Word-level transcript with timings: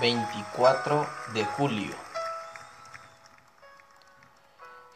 24 0.00 1.06
de 1.34 1.44
julio. 1.44 1.94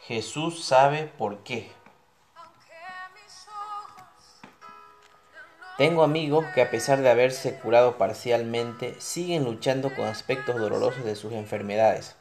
Jesús 0.01 0.65
sabe 0.65 1.05
por 1.05 1.43
qué. 1.43 1.71
Tengo 5.77 6.01
amigos 6.01 6.43
que 6.55 6.61
a 6.63 6.71
pesar 6.71 7.01
de 7.01 7.11
haberse 7.11 7.59
curado 7.59 7.99
parcialmente, 7.99 8.99
siguen 8.99 9.43
luchando 9.43 9.93
con 9.93 10.05
aspectos 10.05 10.55
dolorosos 10.55 11.05
de 11.05 11.15
sus 11.15 11.33
enfermedades. 11.33 12.15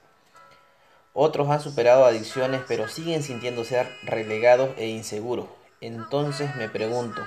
Otros 1.14 1.48
han 1.48 1.60
superado 1.60 2.04
adicciones 2.04 2.60
pero 2.68 2.88
siguen 2.88 3.22
sintiéndose 3.22 3.82
relegados 4.02 4.70
e 4.76 4.88
inseguros. 4.88 5.46
Entonces 5.80 6.54
me 6.56 6.68
pregunto, 6.68 7.22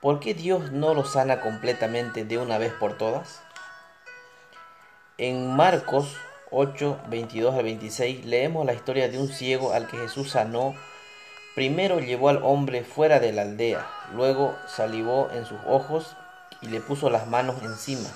¿por 0.00 0.18
qué 0.18 0.34
Dios 0.34 0.72
no 0.72 0.94
los 0.94 1.12
sana 1.12 1.40
completamente 1.40 2.24
de 2.24 2.38
una 2.38 2.58
vez 2.58 2.72
por 2.72 2.98
todas? 2.98 3.42
En 5.24 5.54
Marcos 5.54 6.16
8, 6.50 7.02
22 7.06 7.54
al 7.54 7.62
26 7.62 8.24
leemos 8.24 8.66
la 8.66 8.72
historia 8.74 9.08
de 9.08 9.20
un 9.20 9.28
ciego 9.28 9.72
al 9.72 9.86
que 9.86 9.96
Jesús 9.96 10.32
sanó. 10.32 10.74
Primero 11.54 12.00
llevó 12.00 12.28
al 12.28 12.42
hombre 12.42 12.82
fuera 12.82 13.20
de 13.20 13.30
la 13.30 13.42
aldea, 13.42 13.88
luego 14.16 14.58
salivó 14.66 15.30
en 15.32 15.46
sus 15.46 15.60
ojos 15.64 16.16
y 16.60 16.66
le 16.66 16.80
puso 16.80 17.08
las 17.08 17.28
manos 17.28 17.62
encima. 17.62 18.08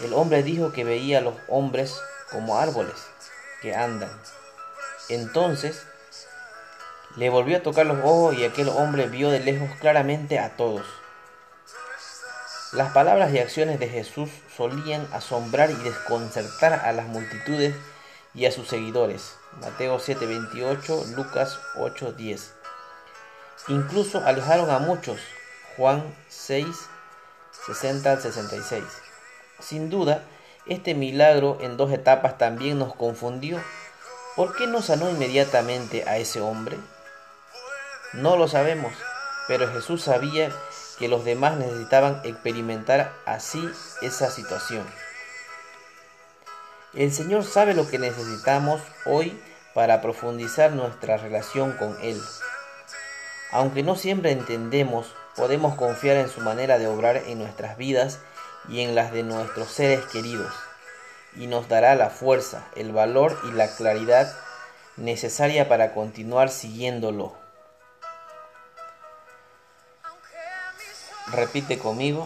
El 0.00 0.12
hombre 0.12 0.44
dijo 0.44 0.70
que 0.70 0.84
veía 0.84 1.18
a 1.18 1.22
los 1.22 1.34
hombres 1.48 2.00
como 2.30 2.56
árboles 2.56 2.94
que 3.60 3.74
andan. 3.74 4.12
Entonces 5.08 5.82
le 7.16 7.30
volvió 7.30 7.56
a 7.56 7.62
tocar 7.64 7.84
los 7.84 7.98
ojos 8.04 8.38
y 8.38 8.44
aquel 8.44 8.68
hombre 8.68 9.08
vio 9.08 9.30
de 9.30 9.40
lejos 9.40 9.70
claramente 9.80 10.38
a 10.38 10.50
todos. 10.56 10.86
Las 12.72 12.92
palabras 12.92 13.32
y 13.32 13.38
acciones 13.38 13.80
de 13.80 13.88
Jesús 13.88 14.28
solían 14.54 15.08
asombrar 15.14 15.70
y 15.70 15.74
desconcertar 15.74 16.74
a 16.84 16.92
las 16.92 17.06
multitudes 17.06 17.74
y 18.34 18.44
a 18.44 18.52
sus 18.52 18.68
seguidores. 18.68 19.36
Mateo 19.62 19.98
7:28, 19.98 21.16
Lucas 21.16 21.58
8:10. 21.76 22.52
Incluso 23.68 24.22
alejaron 24.22 24.68
a 24.68 24.80
muchos. 24.80 25.18
Juan 25.78 26.14
6, 26.28 26.66
60 27.66 28.12
al 28.12 28.20
66. 28.20 28.84
Sin 29.60 29.88
duda, 29.88 30.24
este 30.66 30.94
milagro 30.94 31.56
en 31.62 31.78
dos 31.78 31.90
etapas 31.90 32.36
también 32.36 32.78
nos 32.78 32.94
confundió. 32.94 33.58
¿Por 34.36 34.54
qué 34.56 34.66
no 34.66 34.82
sanó 34.82 35.08
inmediatamente 35.08 36.04
a 36.06 36.18
ese 36.18 36.42
hombre? 36.42 36.76
No 38.12 38.36
lo 38.36 38.46
sabemos, 38.46 38.92
pero 39.46 39.72
Jesús 39.72 40.02
sabía 40.02 40.52
que 40.98 41.08
los 41.08 41.24
demás 41.24 41.56
necesitaban 41.56 42.20
experimentar 42.24 43.12
así 43.24 43.62
esa 44.02 44.30
situación. 44.30 44.84
El 46.94 47.12
Señor 47.12 47.44
sabe 47.44 47.74
lo 47.74 47.88
que 47.88 47.98
necesitamos 47.98 48.80
hoy 49.04 49.38
para 49.74 50.00
profundizar 50.00 50.72
nuestra 50.72 51.16
relación 51.16 51.72
con 51.72 51.96
Él. 52.02 52.20
Aunque 53.52 53.82
no 53.82 53.94
siempre 53.94 54.32
entendemos, 54.32 55.14
podemos 55.36 55.76
confiar 55.76 56.16
en 56.16 56.28
su 56.28 56.40
manera 56.40 56.78
de 56.78 56.88
obrar 56.88 57.16
en 57.26 57.38
nuestras 57.38 57.76
vidas 57.76 58.18
y 58.68 58.80
en 58.80 58.94
las 58.94 59.12
de 59.12 59.22
nuestros 59.22 59.68
seres 59.68 60.04
queridos, 60.06 60.52
y 61.36 61.46
nos 61.46 61.68
dará 61.68 61.94
la 61.94 62.10
fuerza, 62.10 62.66
el 62.74 62.92
valor 62.92 63.38
y 63.48 63.52
la 63.52 63.68
claridad 63.76 64.34
necesaria 64.96 65.68
para 65.68 65.94
continuar 65.94 66.50
siguiéndolo. 66.50 67.47
Repite 71.32 71.78
conmigo, 71.78 72.24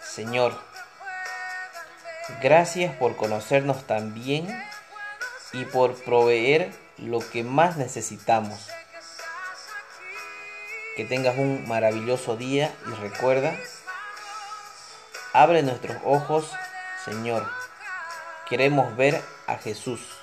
Señor, 0.00 0.56
gracias 2.40 2.94
por 2.94 3.16
conocernos 3.16 3.84
tan 3.88 4.14
bien 4.14 4.46
y 5.52 5.64
por 5.64 5.96
proveer 6.04 6.72
lo 6.96 7.18
que 7.18 7.42
más 7.42 7.76
necesitamos. 7.76 8.68
Que 10.96 11.04
tengas 11.04 11.38
un 11.38 11.66
maravilloso 11.66 12.36
día 12.36 12.72
y 12.86 12.90
recuerda, 13.00 13.56
abre 15.32 15.64
nuestros 15.64 15.96
ojos, 16.04 16.52
Señor. 17.04 17.50
Queremos 18.48 18.96
ver 18.96 19.20
a 19.48 19.56
Jesús. 19.56 20.19